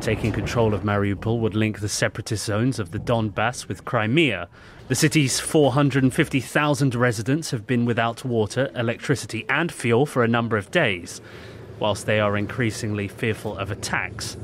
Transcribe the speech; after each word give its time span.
Taking 0.00 0.32
control 0.32 0.74
of 0.74 0.82
Mariupol 0.82 1.40
would 1.40 1.54
link 1.54 1.80
the 1.80 1.88
separatist 1.88 2.44
zones 2.44 2.78
of 2.78 2.92
the 2.92 3.00
Donbass 3.00 3.66
with 3.66 3.84
Crimea. 3.84 4.48
The 4.86 4.94
city's 4.94 5.40
450,000 5.40 6.94
residents 6.94 7.50
have 7.50 7.66
been 7.66 7.84
without 7.84 8.24
water, 8.24 8.70
electricity, 8.74 9.44
and 9.48 9.72
fuel 9.72 10.06
for 10.06 10.22
a 10.22 10.28
number 10.28 10.56
of 10.56 10.70
days, 10.70 11.20
whilst 11.80 12.06
they 12.06 12.20
are 12.20 12.38
increasingly 12.38 13.08
fearful 13.08 13.58
of 13.58 13.70
attacks. 13.70 14.36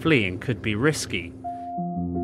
Fleeing 0.00 0.40
could 0.40 0.60
be 0.60 0.74
risky. 0.74 1.32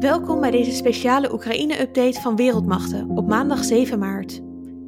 Welkom 0.01 0.41
bij 0.41 0.51
deze 0.51 0.73
speciale 0.73 1.33
Oekraïne-update 1.33 2.21
van 2.21 2.37
Wereldmachten 2.37 3.11
op 3.11 3.27
maandag 3.27 3.65
7 3.65 3.99
maart. 3.99 4.41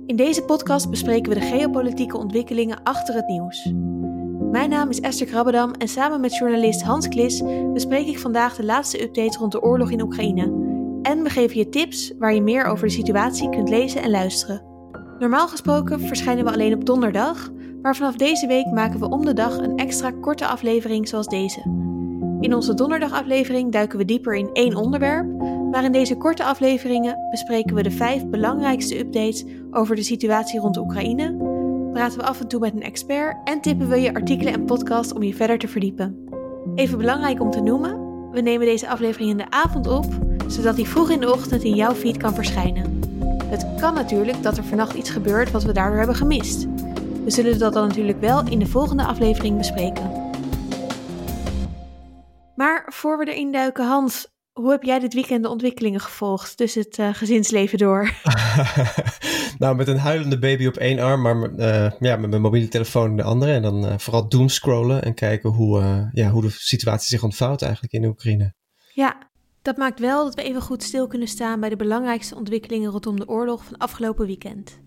In 0.06 0.16
deze 0.16 0.42
podcast 0.42 0.90
bespreken 0.90 1.32
we 1.32 1.38
de 1.38 1.46
geopolitieke 1.46 2.16
ontwikkelingen 2.16 2.82
achter 2.82 3.14
het 3.14 3.26
nieuws. 3.26 3.72
Mijn 4.54 4.70
naam 4.70 4.88
is 4.88 5.00
Esther 5.00 5.26
Krabbedam 5.26 5.72
en 5.72 5.88
samen 5.88 6.20
met 6.20 6.36
journalist 6.36 6.82
Hans 6.82 7.08
Klis 7.08 7.42
bespreek 7.72 8.06
ik 8.06 8.18
vandaag 8.18 8.56
de 8.56 8.64
laatste 8.64 9.02
updates 9.02 9.36
rond 9.36 9.52
de 9.52 9.62
oorlog 9.62 9.90
in 9.90 10.00
Oekraïne. 10.00 10.42
En 11.02 11.22
we 11.22 11.30
geven 11.30 11.58
je 11.58 11.68
tips 11.68 12.12
waar 12.18 12.34
je 12.34 12.42
meer 12.42 12.64
over 12.64 12.86
de 12.86 12.92
situatie 12.92 13.48
kunt 13.48 13.68
lezen 13.68 14.02
en 14.02 14.10
luisteren. 14.10 14.62
Normaal 15.18 15.48
gesproken 15.48 16.00
verschijnen 16.00 16.44
we 16.44 16.52
alleen 16.52 16.74
op 16.74 16.84
donderdag, 16.84 17.50
maar 17.82 17.96
vanaf 17.96 18.16
deze 18.16 18.46
week 18.46 18.66
maken 18.66 19.00
we 19.00 19.08
om 19.08 19.24
de 19.24 19.32
dag 19.32 19.58
een 19.58 19.76
extra 19.76 20.10
korte 20.10 20.46
aflevering 20.46 21.08
zoals 21.08 21.28
deze. 21.28 21.60
In 22.40 22.54
onze 22.54 22.74
donderdagaflevering 22.74 23.72
duiken 23.72 23.98
we 23.98 24.04
dieper 24.04 24.34
in 24.34 24.50
één 24.52 24.76
onderwerp, 24.76 25.42
maar 25.70 25.84
in 25.84 25.92
deze 25.92 26.16
korte 26.16 26.44
afleveringen 26.44 27.18
bespreken 27.30 27.74
we 27.74 27.82
de 27.82 27.90
vijf 27.90 28.26
belangrijkste 28.26 28.98
updates 28.98 29.44
over 29.70 29.96
de 29.96 30.02
situatie 30.02 30.60
rond 30.60 30.76
Oekraïne 30.76 31.43
praten 31.94 32.18
we 32.18 32.24
af 32.24 32.40
en 32.40 32.48
toe 32.48 32.60
met 32.60 32.74
een 32.74 32.82
expert 32.82 33.36
en 33.44 33.60
tippen 33.60 33.88
we 33.88 34.00
je 34.00 34.14
artikelen 34.14 34.52
en 34.52 34.64
podcasts 34.64 35.12
om 35.12 35.22
je 35.22 35.34
verder 35.34 35.58
te 35.58 35.68
verdiepen. 35.68 36.28
Even 36.74 36.98
belangrijk 36.98 37.40
om 37.40 37.50
te 37.50 37.60
noemen, 37.60 38.30
we 38.30 38.40
nemen 38.40 38.66
deze 38.66 38.88
aflevering 38.88 39.30
in 39.30 39.36
de 39.36 39.50
avond 39.50 39.86
op, 39.86 40.04
zodat 40.46 40.76
die 40.76 40.88
vroeg 40.88 41.10
in 41.10 41.20
de 41.20 41.32
ochtend 41.32 41.62
in 41.62 41.74
jouw 41.74 41.94
feed 41.94 42.16
kan 42.16 42.34
verschijnen. 42.34 43.00
Het 43.44 43.66
kan 43.80 43.94
natuurlijk 43.94 44.42
dat 44.42 44.56
er 44.56 44.64
vannacht 44.64 44.94
iets 44.94 45.10
gebeurt 45.10 45.50
wat 45.50 45.62
we 45.62 45.72
daardoor 45.72 45.98
hebben 45.98 46.16
gemist. 46.16 46.66
We 47.24 47.30
zullen 47.30 47.58
dat 47.58 47.72
dan 47.72 47.88
natuurlijk 47.88 48.20
wel 48.20 48.48
in 48.48 48.58
de 48.58 48.66
volgende 48.66 49.04
aflevering 49.04 49.56
bespreken. 49.56 50.32
Maar 52.54 52.86
voor 52.86 53.18
we 53.18 53.32
erin 53.32 53.52
duiken, 53.52 53.86
Hans, 53.86 54.33
hoe 54.54 54.70
heb 54.70 54.82
jij 54.82 54.98
dit 54.98 55.14
weekend 55.14 55.42
de 55.42 55.48
ontwikkelingen 55.48 56.00
gevolgd, 56.00 56.58
dus 56.58 56.74
het 56.74 56.98
uh, 56.98 57.14
gezinsleven 57.14 57.78
door? 57.78 58.12
nou, 59.58 59.76
met 59.76 59.88
een 59.88 59.98
huilende 59.98 60.38
baby 60.38 60.66
op 60.66 60.76
één 60.76 60.98
arm, 60.98 61.22
maar 61.22 61.50
uh, 61.50 61.90
ja, 62.00 62.16
met 62.16 62.30
mijn 62.30 62.42
mobiele 62.42 62.68
telefoon 62.68 63.10
in 63.10 63.16
de 63.16 63.22
andere. 63.22 63.52
En 63.52 63.62
dan 63.62 63.84
uh, 63.84 63.98
vooral 63.98 64.28
doomscrollen 64.28 65.02
en 65.02 65.14
kijken 65.14 65.50
hoe, 65.50 66.08
ja, 66.12 66.30
hoe 66.30 66.42
de 66.42 66.50
situatie 66.50 67.08
zich 67.08 67.22
ontvouwt 67.22 67.62
eigenlijk 67.62 67.92
in 67.92 68.02
de 68.02 68.08
Oekraïne. 68.08 68.54
Ja, 68.92 69.30
dat 69.62 69.76
maakt 69.76 70.00
wel 70.00 70.24
dat 70.24 70.34
we 70.34 70.42
even 70.42 70.62
goed 70.62 70.82
stil 70.82 71.06
kunnen 71.06 71.28
staan 71.28 71.60
bij 71.60 71.68
de 71.68 71.76
belangrijkste 71.76 72.36
ontwikkelingen 72.36 72.90
rondom 72.90 73.18
de 73.18 73.28
oorlog 73.28 73.64
van 73.64 73.76
afgelopen 73.76 74.26
weekend 74.26 74.82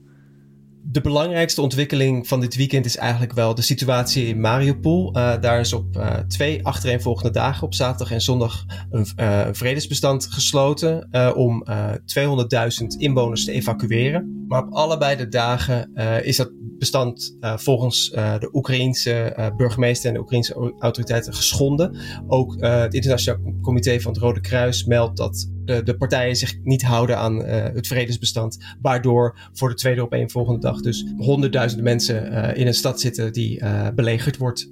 de 0.92 1.02
belangrijkste 1.02 1.62
ontwikkeling 1.62 2.28
van 2.28 2.40
dit 2.40 2.56
weekend 2.56 2.86
is 2.86 2.98
eigenlijk 2.98 3.34
wel 3.34 3.56
de 3.56 3.62
situatie 3.62 4.28
in 4.28 4.40
Mariupol. 4.40 5.18
Uh, 5.18 5.42
daar 5.42 5.60
is 5.60 5.74
op 5.74 5.96
uh, 5.96 6.14
twee 6.14 6.66
achtereenvolgende 6.66 7.32
dagen, 7.32 7.64
op 7.64 7.74
zaterdag 7.74 8.12
en 8.12 8.22
zondag, 8.22 8.66
een, 8.90 9.08
een 9.16 9.56
vredesbestand 9.56 10.26
gesloten 10.26 11.10
om 11.36 11.66
200.000 11.70 12.88
inwoners 12.98 13.46
te 13.46 13.52
evacueren. 13.52 14.46
Maar 14.48 14.64
op 14.64 14.74
allebei 14.74 15.16
de 15.16 15.28
dagen 15.28 15.94
is 16.24 16.38
dat 16.38 16.52
bestand 16.78 17.38
volgens 17.40 18.10
de 18.10 18.50
Oekraïense 18.54 19.52
burgemeester 19.58 20.08
en 20.08 20.14
de 20.14 20.20
Oekraïense 20.20 20.74
autoriteiten 20.80 21.34
geschonden. 21.34 21.98
Ook 22.28 22.56
het 22.60 22.94
Internationaal 22.94 23.54
Comité 23.62 24.00
van 24.00 24.12
het 24.12 24.22
Rode 24.22 24.42
Kruis 24.42 24.86
meldt 24.86 25.18
dat 25.18 25.50
de, 25.68 25.84
de 25.84 25.98
partijen 25.98 26.36
zich 26.36 26.58
niet 26.64 26.84
houden 26.84 27.18
aan 27.18 27.46
het 27.46 27.88
vredesbestand, 27.88 28.58
waardoor 28.82 29.38
voor 29.54 29.70
de 29.70 29.76
tweede 29.76 30.04
op 30.04 30.14
een 30.14 30.30
volgende 30.30 30.60
dag 30.60 30.82
dus 30.82 31.06
honderdduizenden 31.18 31.86
mensen 31.86 32.32
uh, 32.32 32.56
in 32.56 32.68
een 32.68 32.74
stad 32.74 33.00
zitten 33.00 33.34
die 33.34 33.62
uh, 33.62 33.88
belegerd 33.96 34.38
wordt. 34.38 34.72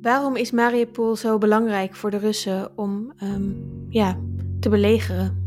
Waarom 0.00 0.36
is 0.36 0.50
Mariupol 0.50 1.16
zo 1.16 1.38
belangrijk 1.38 1.94
voor 1.94 2.10
de 2.10 2.18
Russen 2.18 2.78
om 2.78 3.12
um, 3.22 3.56
ja, 3.88 4.18
te 4.60 4.68
belegeren? 4.68 5.46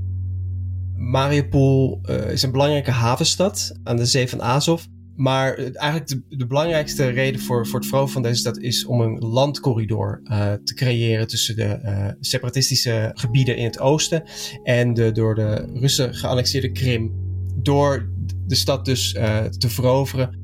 Mariupol 0.96 2.02
is 2.30 2.44
een 2.44 2.52
belangrijke 2.52 2.92
havenstad 2.92 3.80
aan 3.84 3.98
de 3.98 4.06
zee 4.06 4.30
van 4.30 4.42
Azov. 4.42 4.84
Maar 5.16 5.56
eigenlijk 5.58 6.08
de, 6.08 6.24
de, 6.38 6.48
belangrijkste 6.48 7.08
reden 7.08 7.42
voor, 7.42 7.68
voor 7.68 7.80
het 7.80 7.88
veroveren 7.88 8.14
van 8.14 8.22
deze 8.22 8.40
stad 8.40 8.58
is 8.58 8.86
om 8.86 9.02
een 9.02 9.18
landcorridor 9.20 10.22
uh, 10.24 10.54
te 10.54 10.74
creëren 10.74 11.28
tussen 11.28 11.56
de 11.56 11.80
uh, 11.84 12.08
separatistische 12.20 13.12
gebieden 13.14 13.58
in 13.58 13.66
het 13.66 13.80
oosten 13.80 14.24
en 14.64 14.94
de 14.94 15.12
door 15.12 15.36
de 15.36 15.70
Russen 15.74 16.14
geannexeerde 16.14 16.72
Krim. 16.72 17.12
Door 17.56 18.10
de 18.46 18.56
stad 18.56 18.86
dus 18.86 19.14
uh, 19.14 19.44
te 19.46 19.70
veroveren. 19.70 20.40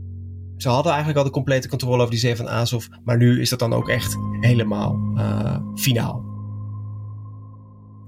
Ze 0.58 0.70
hadden 0.70 0.92
eigenlijk 0.92 1.20
al 1.20 1.26
de 1.26 1.32
complete 1.36 1.70
controle 1.70 1.98
over 1.98 2.12
die 2.12 2.20
zee 2.20 2.36
van 2.36 2.50
Azov, 2.50 2.86
maar 3.04 3.18
nu 3.18 3.42
is 3.42 3.50
dat 3.50 3.60
dan 3.60 3.74
ook 3.74 3.90
echt 3.90 4.16
helemaal 4.40 5.00
finaal. 5.76 6.26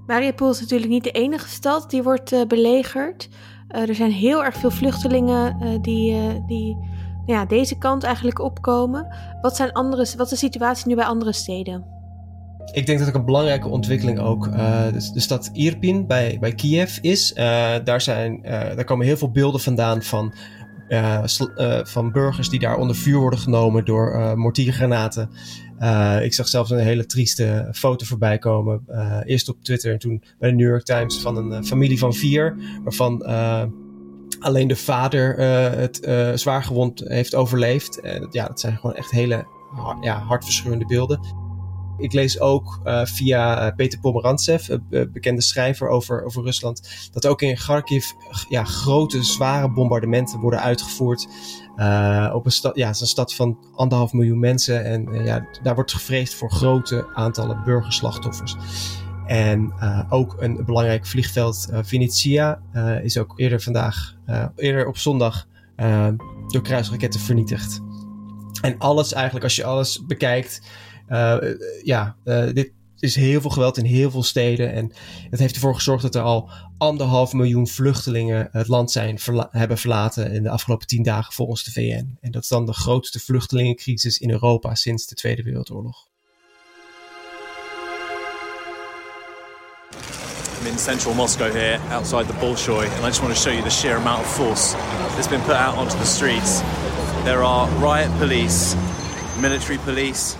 Mariupol 0.06 0.50
is 0.50 0.60
natuurlijk 0.60 0.90
niet 0.90 1.04
de 1.04 1.10
enige 1.10 1.48
stad 1.48 1.90
die 1.90 2.02
wordt 2.02 2.48
belegerd. 2.48 3.28
Er 3.70 3.94
zijn 3.94 4.12
heel 4.12 4.44
erg 4.44 4.56
veel 4.56 4.70
vluchtelingen 4.70 5.56
die, 5.82 6.16
die 6.46 6.76
ja, 7.26 7.44
deze 7.44 7.78
kant 7.78 8.02
eigenlijk 8.02 8.40
opkomen. 8.40 9.06
Wat, 9.40 9.56
zijn 9.56 9.72
andere, 9.72 10.06
wat 10.16 10.32
is 10.32 10.38
de 10.40 10.46
situatie 10.46 10.88
nu 10.88 10.94
bij 10.94 11.04
andere 11.04 11.32
steden? 11.32 11.84
Ik 12.72 12.86
denk 12.86 12.98
dat 12.98 13.08
ook 13.08 13.14
een 13.14 13.24
belangrijke 13.24 13.68
ontwikkeling 13.68 14.18
ook 14.18 14.46
uh, 14.46 14.92
de, 14.92 15.20
stad 15.20 15.50
Irpin 15.52 16.06
bij, 16.06 16.36
bij 16.40 16.52
Kiev 16.52 16.98
is. 17.00 17.32
Daar, 17.84 18.00
zijn, 18.00 18.42
daar 18.42 18.84
komen 18.84 19.06
heel 19.06 19.16
veel 19.16 19.30
beelden 19.30 19.60
vandaan 19.60 20.02
van, 20.02 20.34
van 21.82 22.12
burgers 22.12 22.48
die 22.48 22.58
daar 22.58 22.76
onder 22.76 22.96
vuur 22.96 23.18
worden 23.18 23.38
genomen 23.38 23.84
door 23.84 24.38
mortiergranaten. 24.38 25.30
ik 26.22 26.34
zag 26.34 26.48
zelfs 26.48 26.70
een 26.70 26.78
hele 26.78 27.06
trieste 27.06 27.68
foto 27.72 28.04
voorbij 28.06 28.38
komen. 28.38 28.84
eerst 29.24 29.48
op 29.48 29.62
Twitter 29.62 29.92
en 29.92 29.98
toen 29.98 30.22
bij 30.38 30.50
de 30.50 30.56
New 30.56 30.68
York 30.68 30.84
Times 30.84 31.20
van 31.20 31.36
een 31.36 31.64
familie 31.64 31.98
van 31.98 32.14
vier. 32.14 32.56
Waarvan 32.84 33.24
alleen 34.40 34.68
de 34.68 34.76
vader 34.76 35.38
het 35.78 36.00
zwaar 36.34 36.64
gewond 36.64 37.00
heeft 37.04 37.34
overleefd. 37.34 38.00
ja, 38.30 38.46
dat 38.46 38.60
zijn 38.60 38.76
gewoon 38.76 38.96
echt 38.96 39.10
hele 39.10 39.46
ja, 40.00 40.18
hartverscheurende 40.18 40.86
beelden. 40.86 41.39
Ik 42.00 42.12
lees 42.12 42.40
ook 42.40 42.80
uh, 42.84 43.04
via 43.04 43.66
uh, 43.66 43.74
Peter 43.76 44.00
Pomerantsev, 44.00 44.68
een 44.68 44.84
uh, 44.90 45.02
bekende 45.12 45.42
schrijver 45.42 45.88
over, 45.88 46.24
over 46.24 46.42
Rusland, 46.42 47.08
dat 47.12 47.26
ook 47.26 47.42
in 47.42 47.54
Kharkiv 47.54 48.04
ja, 48.48 48.64
grote, 48.64 49.22
zware 49.22 49.72
bombardementen 49.72 50.40
worden 50.40 50.60
uitgevoerd. 50.60 51.28
op 52.32 52.44
een 52.44 52.52
stad, 52.52 52.76
ja, 52.76 52.86
het 52.86 52.94
is 52.94 53.00
een 53.00 53.06
stad 53.06 53.34
van 53.34 53.58
anderhalf 53.74 54.12
miljoen 54.12 54.38
mensen 54.38 54.84
en 54.84 55.24
ja, 55.24 55.46
daar 55.62 55.74
wordt 55.74 55.92
gevreesd 55.92 56.34
voor 56.34 56.50
grote 56.50 57.06
aantallen 57.14 57.62
burgerslachtoffers. 57.64 58.56
En 59.26 59.72
ook 60.08 60.36
een 60.38 60.64
belangrijk 60.64 61.06
vliegveld, 61.06 61.68
Venetia, 61.72 62.60
is 63.02 63.18
ook 63.18 63.32
eerder 63.36 63.60
vandaag, 63.60 64.14
eerder 64.56 64.86
op 64.86 64.96
zondag, 64.96 65.46
door 66.46 66.62
kruisraketten 66.62 67.20
vernietigd. 67.20 67.80
En 68.62 68.78
alles 68.78 69.12
eigenlijk, 69.12 69.44
als 69.44 69.56
je 69.56 69.64
alles 69.64 70.06
bekijkt, 70.06 70.60
ja, 71.82 72.16
uh, 72.24 72.52
dit 72.52 72.72
is 72.98 73.14
heel 73.14 73.40
veel 73.40 73.50
geweld 73.50 73.76
in 73.76 73.84
heel 73.84 74.10
veel 74.10 74.22
steden. 74.22 74.72
En 74.72 74.92
het 75.30 75.40
heeft 75.40 75.54
ervoor 75.54 75.74
gezorgd 75.74 76.02
dat 76.02 76.14
er 76.14 76.22
al 76.22 76.50
anderhalf 76.78 77.32
miljoen 77.32 77.66
vluchtelingen 77.66 78.48
het 78.52 78.68
land 78.68 78.90
zijn 78.90 79.18
hebben 79.50 79.78
verlaten 79.78 80.32
in 80.32 80.42
de 80.42 80.50
afgelopen 80.50 80.86
tien 80.86 81.02
dagen 81.02 81.32
volgens 81.32 81.64
de 81.64 81.70
VN. 81.70 82.16
En 82.20 82.30
dat 82.30 82.42
is 82.42 82.48
dan 82.48 82.66
de 82.66 82.72
grootste 82.72 83.20
vluchtelingencrisis 83.20 84.18
in 84.18 84.30
Europa 84.30 84.74
sinds 84.74 85.06
de 85.06 85.14
Tweede 85.14 85.42
Wereldoorlog. 85.42 86.08
I'm 90.60 90.66
in 90.66 90.78
central 90.78 91.14
Moscow 91.14 91.50
here, 91.52 91.80
outside 91.88 92.26
the 92.26 92.34
Bolshoi, 92.34 92.86
and 92.86 93.04
I 93.04 93.06
just 93.06 93.22
want 93.22 93.34
to 93.34 93.40
show 93.40 93.50
you 93.50 93.62
the 93.62 93.70
sheer 93.70 93.96
amount 93.96 94.20
of 94.20 94.26
force 94.26 94.74
that's 95.14 95.28
been 95.28 95.40
put 95.40 95.56
out 95.56 95.74
onto 95.78 95.96
the 95.96 96.04
streets. 96.04 96.60
There 97.24 97.42
are 97.42 97.66
riot 97.78 98.10
police, 98.18 98.76
military 99.40 99.78
police, 99.78 100.36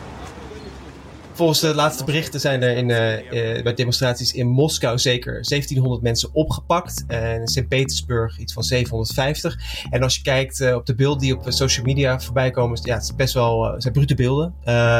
Volgens 1.40 1.60
de 1.60 1.74
laatste 1.74 2.04
berichten 2.04 2.40
zijn 2.40 2.62
er 2.62 2.76
in, 2.76 2.88
uh, 2.88 3.62
bij 3.62 3.74
demonstraties 3.74 4.32
in 4.32 4.48
Moskou 4.48 4.98
zeker 4.98 5.32
1700 5.32 6.02
mensen 6.02 6.34
opgepakt. 6.34 7.04
En 7.06 7.40
in 7.40 7.48
Sint-Petersburg 7.48 8.38
iets 8.38 8.52
van 8.52 8.62
750. 8.62 9.58
En 9.90 10.02
als 10.02 10.16
je 10.16 10.22
kijkt 10.22 10.60
uh, 10.60 10.74
op 10.74 10.86
de 10.86 10.94
beelden 10.94 11.20
die 11.20 11.36
op 11.36 11.44
social 11.48 11.84
media 11.84 12.20
voorbij 12.20 12.50
komen, 12.50 12.80
ja, 12.82 12.94
het 12.94 13.02
is 13.02 13.14
best 13.14 13.34
wel, 13.34 13.74
zijn 13.78 13.92
brute 13.92 14.14
beelden. 14.14 14.54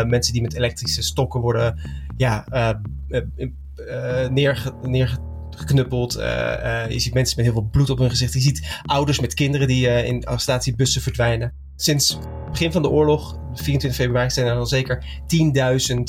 mensen 0.09 0.33
die 0.33 0.43
met 0.43 0.55
elektrische 0.55 1.03
stokken 1.03 1.41
worden 1.41 1.79
ja, 2.17 2.45
je 6.89 6.99
ziet 6.99 7.15
mensen 7.15 7.37
met 7.37 7.45
heel 7.45 7.55
veel 7.55 7.69
bloed 7.71 7.91
op 7.91 7.99
hun 7.99 8.11
gezicht. 8.11 8.33
Je 8.33 8.41
ziet 8.41 8.81
ouders 8.83 9.21
met 9.21 9.35
kinderen 9.35 9.67
die 9.67 10.05
in 10.05 10.25
arrestatiebussen 10.25 11.03
verdwijnen. 11.03 11.60
Sinds 11.81 12.19
begin 12.51 12.73
van 12.73 12.83
de 12.83 12.91
oorlog, 12.91 13.39
24 13.55 14.01
februari, 14.01 14.31
zijn 14.31 14.47
er 14.47 14.57
al 14.57 14.67
zeker 14.67 15.05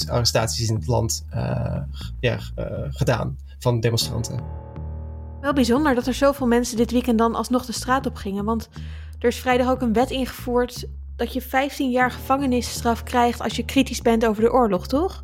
10.000 0.06 0.10
arrestaties 0.10 0.70
in 0.70 0.76
het 0.76 0.88
land 0.88 1.26
ja, 2.20 2.40
gedaan 2.90 3.38
van 3.60 3.80
demonstranten. 3.80 4.40
Wel 5.42 5.54
bijzonder 5.54 5.96
dat 5.96 6.08
er 6.08 6.14
zoveel 6.14 6.48
mensen 6.48 6.78
dit 6.78 6.92
weekend 6.92 7.18
dan 7.18 7.36
alsnog 7.36 7.66
de 7.66 7.72
straat 7.72 8.06
op 8.06 8.16
gingen. 8.16 8.46
Want 8.46 8.70
er 9.20 9.28
is 9.28 9.40
vrijdag 9.40 9.70
ook 9.70 9.82
een 9.82 9.94
wet 9.94 10.10
ingevoerd 10.10 10.86
dat 11.16 11.34
je 11.34 11.42
15 11.42 11.92
jaar 11.92 12.12
gevangenisstraf 12.12 13.04
krijgt 13.04 13.42
als 13.42 13.56
je 13.56 13.66
kritisch 13.66 14.02
bent 14.02 14.26
over 14.26 14.44
de 14.44 14.52
oorlog, 14.52 14.88
toch? 14.88 15.24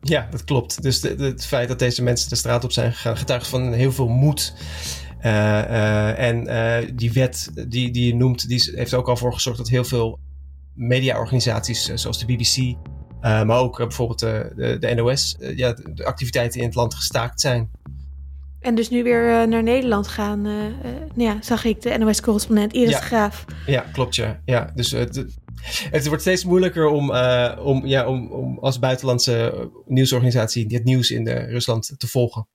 Ja, 0.00 0.28
dat 0.30 0.44
klopt. 0.44 0.82
Dus 0.82 1.00
de, 1.00 1.14
het 1.18 1.46
feit 1.46 1.68
dat 1.68 1.78
deze 1.78 2.02
mensen 2.02 2.28
de 2.28 2.36
straat 2.36 2.64
op 2.64 2.72
zijn 2.72 2.92
gegaan 2.92 3.16
getuigt 3.16 3.48
van 3.48 3.72
heel 3.72 3.92
veel 3.92 4.08
moed. 4.08 4.54
Uh, 5.22 5.32
uh, 5.32 6.18
en 6.18 6.46
uh, 6.46 6.90
die 6.94 7.12
wet 7.12 7.50
die, 7.68 7.90
die 7.90 8.06
je 8.06 8.14
noemt, 8.14 8.48
die 8.48 8.72
heeft 8.74 8.94
ook 8.94 9.08
al 9.08 9.16
voor 9.16 9.32
gezorgd 9.32 9.58
dat 9.58 9.68
heel 9.68 9.84
veel 9.84 10.18
mediaorganisaties 10.74 11.84
zoals 11.94 12.18
de 12.18 12.26
BBC, 12.26 12.76
maar 13.20 13.58
ook 13.58 13.76
bijvoorbeeld 13.76 14.18
de, 14.18 14.52
de, 14.56 14.78
de 14.78 14.94
NOS, 14.94 15.36
ja, 15.38 15.72
de 15.72 16.04
activiteiten 16.04 16.60
in 16.60 16.66
het 16.66 16.74
land 16.74 16.94
gestaakt 16.94 17.40
zijn. 17.40 17.70
En 18.60 18.74
dus 18.74 18.90
nu 18.90 19.02
weer 19.02 19.48
naar 19.48 19.62
Nederland 19.62 20.08
gaan, 20.08 20.42
nou 20.42 20.72
ja, 21.16 21.36
zag 21.40 21.64
ik 21.64 21.82
de 21.82 21.98
NOS-correspondent 21.98 22.72
Iris 22.72 22.90
ja. 22.90 23.00
Graaf. 23.00 23.44
Ja, 23.66 23.80
klopt 23.92 24.16
ja. 24.16 24.40
ja 24.44 24.72
dus 24.74 24.94
het 25.90 26.06
wordt 26.06 26.22
steeds 26.22 26.44
moeilijker 26.44 26.86
om, 26.86 27.10
uh, 27.10 27.58
om, 27.62 27.86
ja, 27.86 28.06
om, 28.06 28.32
om 28.32 28.58
als 28.58 28.78
buitenlandse 28.78 29.68
nieuwsorganisatie 29.86 30.66
het 30.68 30.84
nieuws 30.84 31.10
in 31.10 31.24
de 31.24 31.32
Rusland 31.32 31.94
te 31.96 32.06
volgen. 32.06 32.48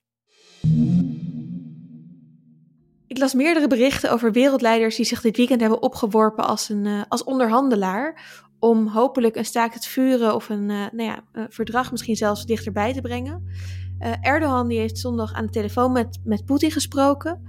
Ik 3.14 3.20
las 3.20 3.34
meerdere 3.34 3.66
berichten 3.66 4.12
over 4.12 4.32
wereldleiders 4.32 4.96
die 4.96 5.04
zich 5.04 5.20
dit 5.20 5.36
weekend 5.36 5.60
hebben 5.60 5.82
opgeworpen 5.82 6.44
als, 6.46 6.68
een, 6.68 6.84
uh, 6.84 7.02
als 7.08 7.24
onderhandelaar. 7.24 8.22
Om 8.58 8.86
hopelijk 8.86 9.36
een 9.36 9.44
staakt 9.44 9.74
het 9.74 9.86
vuren 9.86 10.34
of 10.34 10.48
een, 10.48 10.68
uh, 10.68 10.86
nou 10.92 11.02
ja, 11.02 11.24
een 11.32 11.46
verdrag 11.50 11.90
misschien 11.90 12.16
zelfs 12.16 12.46
dichterbij 12.46 12.92
te 12.92 13.00
brengen. 13.00 13.42
Erdogan 14.20 14.68
die 14.68 14.78
heeft 14.78 14.98
zondag 14.98 15.32
aan 15.32 15.44
de 15.44 15.52
telefoon 15.52 15.92
met, 15.92 16.20
met 16.24 16.44
Poetin 16.44 16.70
gesproken. 16.70 17.42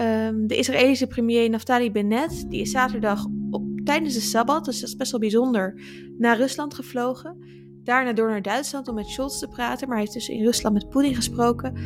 Um, 0.00 0.46
de 0.46 0.56
Israëlische 0.56 1.06
premier 1.06 1.50
Naftali 1.50 1.92
Bennett 1.92 2.50
die 2.50 2.60
is 2.60 2.70
zaterdag 2.70 3.26
op 3.50 3.64
tijdens 3.84 4.14
de 4.14 4.20
Sabbat, 4.20 4.64
dus 4.64 4.80
dat 4.80 4.88
is 4.88 4.96
best 4.96 5.10
wel 5.10 5.20
bijzonder, 5.20 5.80
naar 6.18 6.36
Rusland 6.36 6.74
gevlogen. 6.74 7.36
Daarna 7.84 8.12
door 8.12 8.28
naar 8.28 8.42
Duitsland 8.42 8.88
om 8.88 8.94
met 8.94 9.06
Scholz 9.06 9.38
te 9.38 9.48
praten, 9.48 9.88
maar 9.88 9.96
hij 9.96 10.06
heeft 10.06 10.18
dus 10.18 10.28
in 10.28 10.44
Rusland 10.44 10.74
met 10.74 10.88
Poetin 10.88 11.14
gesproken. 11.14 11.76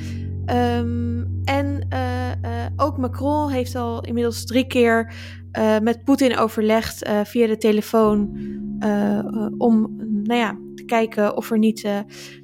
Um, 0.51 1.36
en 1.47 1.87
uh, 1.93 2.29
uh, 2.29 2.67
ook 2.77 2.99
Macron 2.99 3.51
heeft 3.51 3.75
al 3.75 4.01
inmiddels 4.01 4.45
drie 4.45 4.67
keer 4.67 5.15
uh, 5.59 5.79
met 5.79 6.05
Poetin 6.05 6.37
overlegd 6.37 7.11
via 7.25 7.47
de 7.47 7.57
telefoon 7.57 8.39
om 9.59 9.97
nou 10.25 10.41
ja, 10.41 10.59
te 10.75 10.85
kijken 10.85 11.37
of 11.37 11.51
er 11.51 11.59
niet 11.59 11.89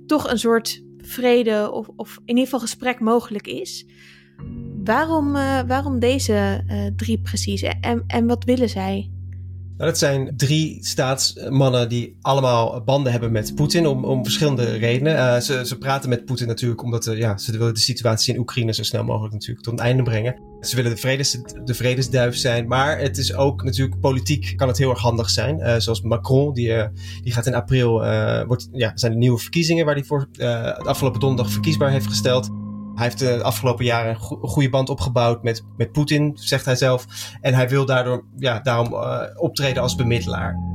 toch 0.06 0.30
een 0.30 0.38
soort 0.38 0.82
vrede 0.98 1.70
of, 1.72 1.88
of 1.96 2.16
in 2.16 2.22
ieder 2.24 2.44
geval 2.44 2.60
gesprek 2.60 3.00
mogelijk 3.00 3.46
is. 3.46 3.86
Waarom, 4.84 5.32
waarom 5.66 5.98
deze 5.98 6.64
drie 6.96 7.20
precies 7.20 7.62
en, 7.62 8.04
en 8.06 8.26
wat 8.26 8.44
willen 8.44 8.68
zij? 8.68 9.10
Nou, 9.82 9.94
dat 9.94 10.02
zijn 10.02 10.36
drie 10.36 10.78
staatsmannen 10.80 11.88
die 11.88 12.16
allemaal 12.20 12.82
banden 12.84 13.12
hebben 13.12 13.32
met 13.32 13.54
Poetin 13.54 13.86
om, 13.86 14.04
om 14.04 14.24
verschillende 14.24 14.64
redenen. 14.64 15.14
Uh, 15.14 15.36
ze, 15.36 15.66
ze 15.66 15.78
praten 15.78 16.08
met 16.08 16.24
Poetin 16.24 16.46
natuurlijk 16.46 16.82
omdat 16.82 17.06
uh, 17.06 17.18
ja, 17.18 17.38
ze 17.38 17.52
willen 17.52 17.74
de 17.74 17.80
situatie 17.80 18.34
in 18.34 18.40
Oekraïne 18.40 18.74
zo 18.74 18.82
snel 18.82 19.04
mogelijk 19.04 19.32
natuurlijk 19.32 19.62
tot 19.62 19.72
een 19.78 19.84
einde 19.84 20.02
brengen. 20.02 20.40
Ze 20.60 20.76
willen 20.76 20.90
de, 20.90 20.96
vredes, 20.96 21.38
de 21.64 21.74
vredesduif 21.74 22.36
zijn, 22.36 22.66
maar 22.66 22.98
het 22.98 23.18
is 23.18 23.34
ook 23.34 23.64
natuurlijk 23.64 24.00
politiek 24.00 24.52
kan 24.56 24.68
het 24.68 24.78
heel 24.78 24.90
erg 24.90 25.00
handig 25.00 25.30
zijn. 25.30 25.58
Uh, 25.58 25.74
zoals 25.78 26.02
Macron, 26.02 26.54
die, 26.54 26.72
die 27.22 27.32
gaat 27.32 27.46
in 27.46 27.54
april, 27.54 27.92
wordt, 28.46 28.68
ja, 28.72 28.92
zijn 28.94 29.12
de 29.12 29.18
nieuwe 29.18 29.38
verkiezingen 29.38 29.84
waar 29.84 29.94
hij 29.94 30.04
voor 30.04 30.28
afgelopen 30.76 31.20
donderdag 31.20 31.52
verkiesbaar 31.52 31.90
heeft 31.90 32.06
gesteld. 32.06 32.61
Hij 32.94 33.04
heeft 33.04 33.18
de 33.18 33.42
afgelopen 33.42 33.84
jaren 33.84 34.10
een 34.10 34.48
goede 34.48 34.70
band 34.70 34.88
opgebouwd 34.88 35.42
met, 35.42 35.64
met 35.76 35.92
Poetin, 35.92 36.30
zegt 36.34 36.64
hij 36.64 36.76
zelf. 36.76 37.06
En 37.40 37.54
hij 37.54 37.68
wil 37.68 37.86
daardoor, 37.86 38.24
ja, 38.36 38.60
daarom 38.60 38.92
uh, 38.92 39.20
optreden 39.36 39.82
als 39.82 39.94
bemiddelaar. 39.94 40.70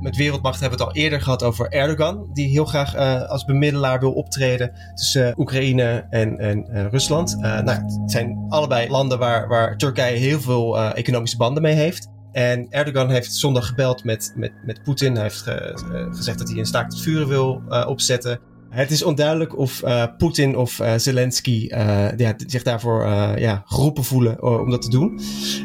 Met 0.00 0.16
Wereldmacht 0.16 0.60
hebben 0.60 0.78
we 0.78 0.84
het 0.84 0.94
al 0.94 1.00
eerder 1.00 1.20
gehad 1.20 1.42
over 1.42 1.72
Erdogan, 1.72 2.30
die 2.32 2.48
heel 2.48 2.64
graag 2.64 2.96
uh, 2.96 3.28
als 3.28 3.44
bemiddelaar 3.44 4.00
wil 4.00 4.12
optreden 4.12 4.72
tussen 4.94 5.34
Oekraïne 5.40 6.06
en, 6.10 6.38
en 6.38 6.88
Rusland. 6.90 7.36
nou, 7.40 7.70
het 7.70 8.10
zijn 8.10 8.46
allebei 8.48 8.90
landen 8.90 9.18
waar, 9.18 9.48
waar 9.48 9.76
Turkije 9.76 10.16
heel 10.16 10.40
veel 10.40 10.78
economische 10.78 11.36
banden 11.36 11.62
mee 11.62 11.74
heeft. 11.74 12.08
En 12.32 12.66
Erdogan 12.70 13.10
heeft 13.10 13.34
zondag 13.34 13.66
gebeld 13.66 14.04
met, 14.04 14.32
met, 14.34 14.52
met 14.64 14.82
Poetin. 14.82 15.14
Hij 15.14 15.22
heeft 15.22 15.42
ge, 15.42 15.72
gezegd 16.10 16.38
dat 16.38 16.48
hij 16.48 16.58
een 16.58 16.66
staakt 16.66 16.92
het 16.92 17.02
vuren 17.02 17.28
wil 17.28 17.62
opzetten. 17.86 18.40
Het 18.76 18.90
is 18.90 19.02
onduidelijk 19.02 19.58
of 19.58 19.82
uh, 19.82 20.04
Poetin 20.18 20.56
of 20.56 20.78
uh, 20.78 20.92
Zelensky 20.96 21.68
ja, 22.16 22.34
zich 22.46 22.62
daarvoor 22.62 23.06
ja, 23.38 23.62
geroepen 23.66 24.04
voelen 24.04 24.42
om 24.42 24.70
dat 24.70 24.82
te 24.82 24.90
doen. 24.90 25.20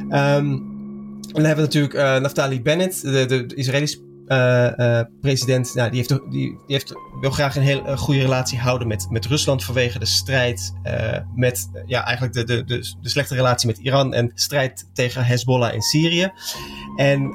Um, 0.09 0.69
dan 1.31 1.43
hebben 1.43 1.69
we 1.69 1.79
natuurlijk 1.79 2.21
Naftali 2.21 2.61
Bennett, 2.61 3.01
de, 3.01 3.25
de, 3.25 3.55
Israëlische 3.55 3.99
president. 5.21 5.73
Nou, 5.75 5.89
die, 5.89 5.97
heeft, 5.97 6.09
die, 6.09 6.19
die 6.31 6.57
heeft, 6.67 6.93
wil 7.21 7.31
graag 7.31 7.55
een 7.55 7.61
heel 7.61 7.97
goede 7.97 8.21
relatie 8.21 8.59
houden 8.59 8.87
met, 8.87 9.07
met 9.09 9.25
Rusland 9.25 9.63
vanwege 9.63 9.99
de 9.99 10.05
strijd 10.05 10.73
met 11.35 11.69
ja, 11.85 12.03
eigenlijk 12.03 12.35
de, 12.35 12.43
de, 12.43 12.63
de, 12.63 12.93
de 13.01 13.09
slechte 13.09 13.35
relatie 13.35 13.67
met 13.67 13.77
Iran 13.77 14.13
en 14.13 14.31
strijd 14.35 14.89
tegen 14.93 15.25
Hezbollah 15.25 15.73
in 15.73 15.81
Syrië. 15.81 16.31
En 16.95 17.33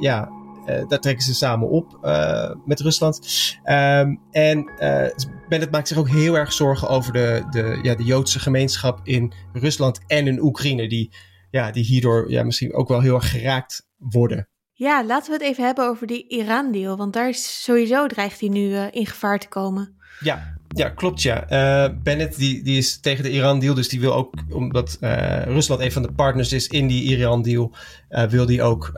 ja, 0.00 0.28
daar 0.64 1.00
trekken 1.00 1.24
ze 1.24 1.34
samen 1.34 1.68
op 1.68 1.98
uh, 2.02 2.50
met 2.64 2.80
Rusland. 2.80 3.20
Um, 3.64 4.20
en 4.30 4.70
uh, 4.78 5.06
Bennett 5.48 5.72
maakt 5.72 5.88
zich 5.88 5.96
ook 5.96 6.08
heel 6.08 6.34
erg 6.34 6.52
zorgen 6.52 6.88
over 6.88 7.12
de, 7.12 7.42
de, 7.50 7.78
ja, 7.82 7.94
de 7.94 8.04
Joodse 8.04 8.38
gemeenschap 8.38 9.00
in 9.02 9.32
Rusland 9.52 10.00
en 10.06 10.26
in 10.26 10.42
Oekraïne, 10.42 10.88
die, 10.88 11.14
ja, 11.50 11.70
die 11.70 11.84
hierdoor 11.84 12.30
ja, 12.30 12.42
misschien 12.42 12.74
ook 12.74 12.88
wel 12.88 13.00
heel 13.00 13.14
erg 13.14 13.30
geraakt 13.30 13.88
worden. 13.98 14.48
Ja, 14.72 15.04
laten 15.04 15.26
we 15.26 15.38
het 15.38 15.46
even 15.46 15.64
hebben 15.64 15.88
over 15.88 16.06
die 16.06 16.28
Iran-deal, 16.28 16.96
want 16.96 17.12
daar 17.12 17.28
is 17.28 17.62
sowieso 17.62 18.06
dreigt 18.06 18.40
hij 18.40 18.48
nu 18.48 18.76
in 18.76 19.06
gevaar 19.06 19.38
te 19.38 19.48
komen. 19.48 19.96
Ja, 20.20 20.53
ja, 20.74 20.88
klopt 20.88 21.22
ja. 21.22 21.50
Uh, 21.50 21.94
Bennett 22.02 22.36
die, 22.36 22.62
die 22.62 22.78
is 22.78 22.98
tegen 23.00 23.24
de 23.24 23.30
Iran-deal, 23.30 23.74
dus 23.74 23.88
die 23.88 24.00
wil 24.00 24.14
ook, 24.14 24.34
omdat 24.50 24.98
uh, 25.00 25.42
Rusland 25.42 25.80
een 25.80 25.92
van 25.92 26.02
de 26.02 26.12
partners 26.12 26.52
is 26.52 26.66
in 26.66 26.86
die 26.86 27.02
Iran-deal, 27.02 27.72
uh, 28.10 28.22
wil 28.22 28.46
die 28.46 28.62
ook 28.62 28.92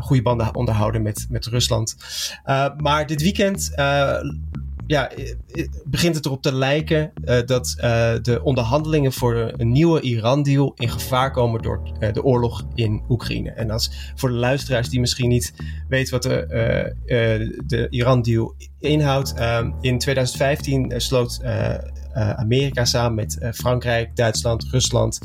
goede 0.00 0.22
banden 0.22 0.54
onderhouden 0.54 1.02
met, 1.02 1.26
met 1.30 1.46
Rusland. 1.46 1.96
maar 2.76 3.06
dit 3.06 3.22
weekend 3.22 3.72
ja, 4.90 5.10
begint 5.84 6.14
het 6.14 6.26
erop 6.26 6.42
te 6.42 6.54
lijken 6.54 7.12
uh, 7.24 7.40
dat 7.46 7.74
de 8.22 8.40
onderhandelingen 8.42 9.12
voor 9.12 9.52
een 9.56 9.72
nieuwe 9.72 10.00
Iran-deal 10.00 10.72
in 10.76 10.88
gevaar 10.88 11.30
komen 11.30 11.62
door 11.62 11.82
de 12.12 12.22
oorlog 12.22 12.66
in 12.74 13.02
Oekraïne. 13.08 13.50
En 13.50 13.70
als 13.70 14.12
voor 14.14 14.28
de 14.28 14.34
luisteraars 14.34 14.88
die 14.88 15.00
misschien 15.00 15.28
niet 15.28 15.54
weten 15.88 16.12
wat 16.12 16.22
de, 16.22 16.94
de 17.66 17.86
Iran-deal 17.90 18.54
inhoudt. 18.78 19.34
Ehm, 19.34 19.70
in 19.80 19.98
2015 19.98 20.92
sloot 20.96 21.40
uh, 22.16 22.30
Amerika 22.30 22.84
samen 22.84 23.14
met 23.14 23.38
uh, 23.42 23.52
Frankrijk, 23.52 24.16
Duitsland, 24.16 24.64
Rusland, 24.70 25.18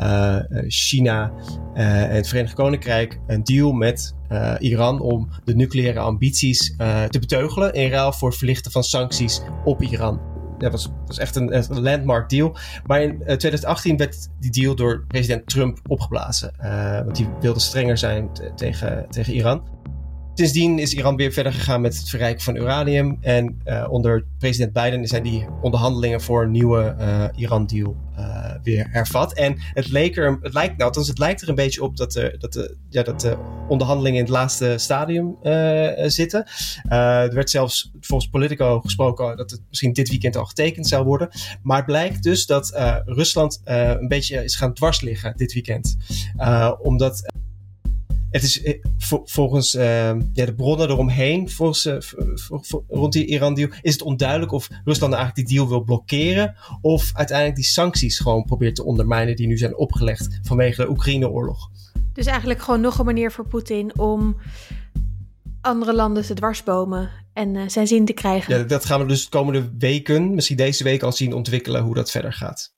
uh, 0.00 0.38
China 0.68 1.32
en 1.74 2.14
het 2.14 2.28
Verenigd 2.28 2.54
Koninkrijk 2.54 3.18
een 3.26 3.44
deal 3.44 3.72
met 3.72 4.14
Iran 4.58 5.00
om 5.00 5.28
de 5.44 5.54
nucleaire 5.54 5.98
ambities 5.98 6.76
te 7.08 7.18
beteugelen 7.20 7.72
in 7.72 7.90
ruil 7.90 8.12
voor 8.12 8.32
verlichten 8.32 8.72
van 8.72 8.84
sancties 8.84 9.40
op 9.64 9.82
Iran. 9.82 10.20
Dat 10.58 10.72
was, 10.72 10.88
was 11.06 11.18
echt 11.18 11.36
een, 11.36 11.56
een 11.56 11.80
landmark 11.80 12.28
deal. 12.28 12.56
Maar 12.86 13.02
in 13.02 13.18
2018 13.18 13.96
werd 13.96 14.28
die 14.40 14.50
deal 14.50 14.74
door 14.74 15.04
president 15.08 15.46
Trump 15.48 15.78
opgeblazen. 15.86 16.52
want 17.04 17.16
die 17.16 17.28
wilde 17.40 17.60
strenger 17.60 17.98
zijn 17.98 18.30
tegen, 18.56 19.06
tegen 19.10 19.34
Iran. 19.34 19.62
Sindsdien 20.36 20.78
is 20.78 20.94
Iran 20.94 21.16
weer 21.16 21.32
verder 21.32 21.52
gegaan 21.52 21.80
met 21.80 21.96
het 21.96 22.08
verrijken 22.08 22.42
van 22.42 22.56
uranium. 22.56 23.18
En 23.20 23.60
uh, 23.64 23.86
onder 23.90 24.26
president 24.38 24.72
Biden 24.72 25.06
zijn 25.06 25.22
die 25.22 25.46
onderhandelingen 25.62 26.20
voor 26.20 26.42
een 26.42 26.50
nieuwe 26.50 26.96
uh, 26.98 27.24
Iran-deal 27.36 27.96
uh, 28.18 28.50
weer 28.62 28.88
hervat. 28.90 29.32
En 29.32 29.54
het, 29.58 29.88
leek 29.88 30.16
er, 30.16 30.38
het 30.42 30.52
lijkt, 30.52 30.76
nou, 30.76 30.82
althans, 30.82 31.08
het 31.08 31.18
lijkt 31.18 31.42
er 31.42 31.48
een 31.48 31.54
beetje 31.54 31.82
op 31.82 31.96
dat, 31.96 32.12
de, 32.12 32.34
dat, 32.38 32.52
de, 32.52 32.76
ja, 32.88 33.02
dat 33.02 33.20
de 33.20 33.36
onderhandelingen 33.68 34.18
in 34.18 34.24
het 34.24 34.34
laatste 34.34 34.74
stadium 34.78 35.36
zitten. 36.06 36.46
er 36.88 37.34
werd 37.34 37.50
zelfs 37.50 37.90
volgens 38.00 38.30
Politico 38.30 38.80
gesproken 38.80 39.36
dat 39.36 39.50
het 39.50 39.60
misschien 39.68 39.92
dit 39.92 40.08
weekend 40.08 40.36
al 40.36 40.44
getekend 40.44 40.88
zou 40.88 41.04
worden. 41.04 41.28
Maar 41.62 41.76
het 41.76 41.86
blijkt 41.86 42.22
dus 42.22 42.46
dat 42.46 42.72
Rusland 43.04 43.60
een 43.64 44.08
beetje 44.08 44.44
is 44.44 44.56
gaan 44.56 44.74
dwarsliggen 44.74 45.36
dit 45.36 45.52
weekend. 45.52 45.96
omdat 46.82 47.22
het 48.36 48.44
is 48.44 48.62
eh, 48.62 48.82
volgens 49.24 49.74
uh, 49.74 49.82
ja, 50.32 50.44
de 50.44 50.54
bronnen 50.54 50.90
eromheen, 50.90 51.50
volgens, 51.50 51.86
uh, 51.86 51.96
rond 52.88 53.12
die 53.12 53.26
Iran-deal, 53.26 53.68
is 53.82 53.92
het 53.92 54.02
onduidelijk 54.02 54.52
of 54.52 54.68
Rusland 54.84 55.14
eigenlijk 55.14 55.48
die 55.48 55.56
deal 55.56 55.68
wil 55.68 55.84
blokkeren. 55.84 56.54
Of 56.80 57.10
uiteindelijk 57.14 57.56
die 57.56 57.66
sancties 57.66 58.18
gewoon 58.18 58.44
probeert 58.44 58.74
te 58.74 58.84
ondermijnen 58.84 59.36
die 59.36 59.46
nu 59.46 59.58
zijn 59.58 59.76
opgelegd 59.76 60.38
vanwege 60.42 60.82
de 60.82 60.90
Oekraïne-oorlog. 60.90 61.70
Dus 62.12 62.26
eigenlijk 62.26 62.60
gewoon 62.60 62.80
nog 62.80 62.98
een 62.98 63.04
manier 63.04 63.32
voor 63.32 63.48
Poetin 63.48 63.98
om 63.98 64.36
andere 65.60 65.94
landen 65.94 66.24
te 66.24 66.34
dwarsbomen 66.34 67.10
en 67.32 67.54
uh, 67.54 67.62
zijn 67.66 67.86
zin 67.86 68.04
te 68.04 68.12
krijgen. 68.12 68.58
Ja, 68.58 68.64
dat 68.64 68.84
gaan 68.84 69.00
we 69.00 69.06
dus 69.06 69.24
de 69.24 69.30
komende 69.30 69.70
weken, 69.78 70.34
misschien 70.34 70.56
deze 70.56 70.84
week 70.84 71.02
al 71.02 71.12
zien 71.12 71.32
ontwikkelen 71.32 71.82
hoe 71.82 71.94
dat 71.94 72.10
verder 72.10 72.32
gaat. 72.32 72.74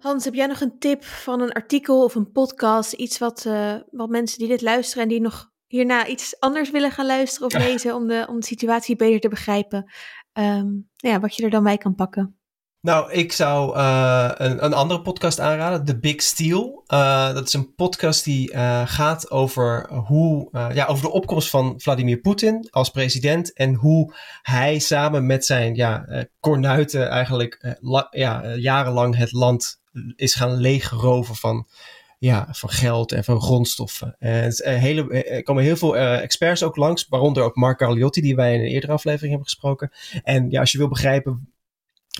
Hans, 0.00 0.24
heb 0.24 0.34
jij 0.34 0.46
nog 0.46 0.60
een 0.60 0.78
tip 0.78 1.04
van 1.04 1.40
een 1.40 1.52
artikel 1.52 2.04
of 2.04 2.14
een 2.14 2.30
podcast? 2.30 2.92
Iets 2.92 3.18
wat, 3.18 3.44
uh, 3.46 3.74
wat 3.90 4.08
mensen 4.08 4.38
die 4.38 4.48
dit 4.48 4.62
luisteren 4.62 5.02
en 5.02 5.08
die 5.08 5.20
nog 5.20 5.50
hierna 5.66 6.06
iets 6.06 6.40
anders 6.40 6.70
willen 6.70 6.90
gaan 6.90 7.06
luisteren 7.06 7.46
of 7.46 7.54
lezen 7.66 7.94
om 7.94 8.06
de, 8.06 8.26
om 8.28 8.40
de 8.40 8.46
situatie 8.46 8.96
beter 8.96 9.20
te 9.20 9.28
begrijpen, 9.28 9.92
um, 10.32 10.88
ja, 10.96 11.20
wat 11.20 11.36
je 11.36 11.42
er 11.42 11.50
dan 11.50 11.62
bij 11.62 11.76
kan 11.76 11.94
pakken? 11.94 12.34
Nou, 12.80 13.12
ik 13.12 13.32
zou 13.32 13.76
uh, 13.76 14.30
een, 14.34 14.64
een, 14.64 14.72
andere 14.72 15.02
podcast 15.02 15.40
aanraden, 15.40 15.84
The 15.84 15.98
Big 15.98 16.22
Steal. 16.22 16.84
Uh, 16.86 17.34
dat 17.34 17.46
is 17.46 17.52
een 17.52 17.74
podcast 17.74 18.24
die 18.24 18.52
uh, 18.52 18.82
gaat 18.86 19.30
over, 19.30 19.92
hoe, 19.92 20.48
ja, 20.52 20.86
over 20.86 21.02
de 21.02 21.10
opkomst 21.10 21.50
van 21.50 21.74
Vladimir 21.80 22.20
Poetin 22.20 22.68
als 22.70 22.90
president 22.90 23.52
en 23.52 23.74
hoe 23.74 24.14
hij 24.42 24.78
samen 24.78 25.26
met 25.26 25.44
zijn 25.44 25.74
ja, 25.74 26.26
kornuiten 26.40 27.08
eigenlijk 27.08 27.76
la, 27.80 28.06
ja, 28.10 28.54
jarenlang 28.54 29.16
het 29.16 29.32
land 29.32 29.79
is 30.16 30.34
gaan 30.34 30.54
leegroven 30.54 31.34
van, 31.34 31.66
ja, 32.18 32.48
van 32.50 32.70
geld 32.70 33.12
en 33.12 33.24
van 33.24 33.40
grondstoffen. 33.40 34.16
En 34.18 34.42
het 34.42 34.64
hele, 34.64 35.24
er 35.24 35.42
komen 35.42 35.62
heel 35.62 35.76
veel 35.76 35.96
experts 35.96 36.62
ook 36.62 36.76
langs, 36.76 37.06
waaronder 37.08 37.42
ook 37.42 37.56
Mark 37.56 37.78
Carliotti, 37.78 38.20
die 38.20 38.36
wij 38.36 38.54
in 38.54 38.60
een 38.60 38.66
eerdere 38.66 38.92
aflevering 38.92 39.30
hebben 39.30 39.48
gesproken. 39.48 39.90
En 40.22 40.50
ja, 40.50 40.60
als 40.60 40.72
je 40.72 40.78
wil 40.78 40.88
begrijpen 40.88 41.52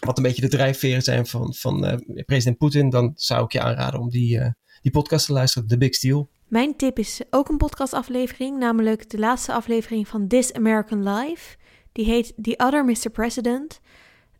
wat 0.04 0.16
een 0.16 0.22
beetje 0.22 0.42
de 0.42 0.48
drijfveren 0.48 1.02
zijn 1.02 1.26
van, 1.26 1.54
van 1.54 2.02
president 2.26 2.58
Poetin, 2.58 2.90
dan 2.90 3.12
zou 3.14 3.44
ik 3.44 3.52
je 3.52 3.60
aanraden 3.60 4.00
om 4.00 4.10
die, 4.10 4.40
die 4.82 4.92
podcast 4.92 5.26
te 5.26 5.32
luisteren, 5.32 5.68
The 5.68 5.78
Big 5.78 5.94
Steal. 5.94 6.28
Mijn 6.48 6.76
tip 6.76 6.98
is 6.98 7.20
ook 7.30 7.48
een 7.48 7.56
podcastaflevering, 7.56 8.58
namelijk 8.58 9.10
de 9.10 9.18
laatste 9.18 9.52
aflevering 9.52 10.08
van 10.08 10.28
This 10.28 10.52
American 10.52 11.08
Life. 11.08 11.56
Die 11.92 12.04
heet 12.04 12.32
The 12.42 12.54
Other 12.56 12.84
Mr. 12.84 13.10
President. 13.12 13.80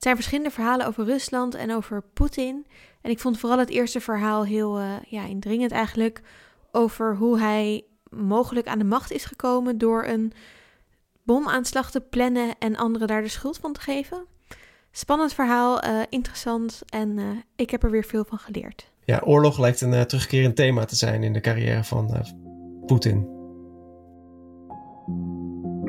Het 0.00 0.08
zijn 0.08 0.20
verschillende 0.20 0.54
verhalen 0.54 0.86
over 0.86 1.04
Rusland 1.04 1.54
en 1.54 1.74
over 1.74 2.02
Poetin. 2.02 2.66
En 3.00 3.10
ik 3.10 3.18
vond 3.18 3.38
vooral 3.38 3.58
het 3.58 3.68
eerste 3.68 4.00
verhaal 4.00 4.44
heel 4.44 4.80
uh, 4.80 4.92
ja, 5.06 5.24
indringend 5.24 5.70
eigenlijk. 5.70 6.20
Over 6.72 7.16
hoe 7.16 7.38
hij 7.38 7.84
mogelijk 8.10 8.66
aan 8.66 8.78
de 8.78 8.84
macht 8.84 9.12
is 9.12 9.24
gekomen 9.24 9.78
door 9.78 10.04
een 10.04 10.32
bomaanslag 11.22 11.90
te 11.90 12.00
plannen 12.00 12.54
en 12.58 12.76
anderen 12.76 13.08
daar 13.08 13.22
de 13.22 13.28
schuld 13.28 13.58
van 13.58 13.72
te 13.72 13.80
geven. 13.80 14.24
Spannend 14.90 15.32
verhaal, 15.32 15.84
uh, 15.84 16.00
interessant 16.08 16.82
en 16.86 17.18
uh, 17.18 17.26
ik 17.56 17.70
heb 17.70 17.82
er 17.82 17.90
weer 17.90 18.04
veel 18.04 18.24
van 18.24 18.38
geleerd. 18.38 18.90
Ja, 19.04 19.20
oorlog 19.24 19.58
lijkt 19.58 19.80
een 19.80 20.06
terugkerend 20.06 20.56
thema 20.56 20.84
te 20.84 20.96
zijn 20.96 21.22
in 21.22 21.32
de 21.32 21.40
carrière 21.40 21.84
van 21.84 22.24
Poetin. 22.86 23.38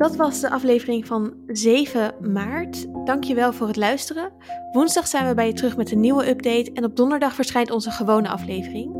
Dat 0.02 0.16
was 0.16 0.40
de 0.40 0.50
aflevering 0.50 1.06
van 1.06 1.34
7 1.46 2.14
maart. 2.32 2.86
Dankjewel 3.06 3.52
voor 3.52 3.66
het 3.66 3.76
luisteren. 3.76 4.32
Woensdag 4.72 5.06
zijn 5.06 5.28
we 5.28 5.34
bij 5.34 5.46
je 5.46 5.52
terug 5.52 5.76
met 5.76 5.92
een 5.92 6.00
nieuwe 6.00 6.28
update 6.28 6.72
en 6.72 6.84
op 6.84 6.96
donderdag 6.96 7.34
verschijnt 7.34 7.70
onze 7.70 7.90
gewone 7.90 8.28
aflevering. 8.28 8.92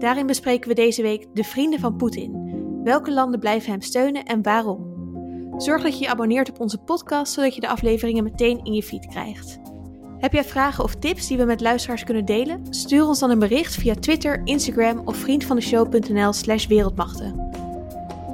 Daarin 0.00 0.26
bespreken 0.26 0.68
we 0.68 0.74
deze 0.74 1.02
week 1.02 1.26
de 1.34 1.44
vrienden 1.44 1.80
van 1.80 1.96
Poetin. 1.96 2.80
Welke 2.84 3.12
landen 3.12 3.40
blijven 3.40 3.70
hem 3.70 3.80
steunen 3.80 4.24
en 4.24 4.42
waarom? 4.42 4.94
Zorg 5.56 5.82
dat 5.82 5.98
je 5.98 6.04
je 6.04 6.10
abonneert 6.10 6.50
op 6.50 6.60
onze 6.60 6.78
podcast, 6.78 7.32
zodat 7.32 7.54
je 7.54 7.60
de 7.60 7.68
afleveringen 7.68 8.24
meteen 8.24 8.64
in 8.64 8.72
je 8.72 8.82
feed 8.82 9.06
krijgt. 9.06 9.58
Heb 10.18 10.32
jij 10.32 10.44
vragen 10.44 10.84
of 10.84 10.94
tips 10.94 11.28
die 11.28 11.36
we 11.36 11.44
met 11.44 11.60
luisteraars 11.60 12.04
kunnen 12.04 12.24
delen? 12.24 12.66
Stuur 12.70 13.06
ons 13.06 13.18
dan 13.18 13.30
een 13.30 13.38
bericht 13.38 13.74
via 13.74 13.94
Twitter, 13.94 14.40
Instagram 14.44 15.02
of 15.04 15.16
vriendvandeshow.nl 15.16 16.32
slash 16.32 16.66
wereldmachten. 16.66 17.68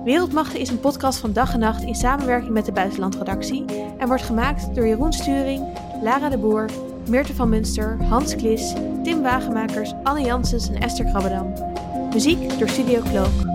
Wereldmachten 0.06 0.60
is 0.60 0.68
een 0.68 0.80
podcast 0.80 1.18
van 1.18 1.32
dag 1.32 1.52
en 1.52 1.58
nacht 1.58 1.82
in 1.82 1.94
samenwerking 1.94 2.52
met 2.52 2.64
de 2.64 2.72
buitenlandredactie 2.72 3.64
en 3.98 4.06
wordt 4.06 4.22
gemaakt 4.22 4.74
door 4.74 4.86
Jeroen 4.86 5.12
Sturing, 5.12 5.64
Lara 6.02 6.28
de 6.28 6.38
Boer, 6.38 6.70
Meerte 7.08 7.34
van 7.34 7.48
Munster, 7.48 8.02
Hans 8.02 8.36
Klis, 8.36 8.72
Tim 9.02 9.22
Wagemakers, 9.22 9.92
Anne 10.02 10.20
Janssens 10.20 10.68
en 10.68 10.80
Esther 10.80 11.04
Krabbedam. 11.04 11.52
Muziek 12.12 12.58
door 12.58 12.68
Studio 12.68 13.00
Cloak. 13.02 13.45